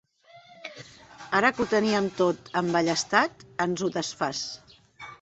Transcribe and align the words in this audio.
Ara 1.41 1.51
que 1.59 1.63
ho 1.65 1.69
teníem 1.75 2.09
tot 2.23 2.51
emballestat, 2.65 3.49
ens 3.69 3.85
ho 3.89 3.95
desfàs! 4.01 4.45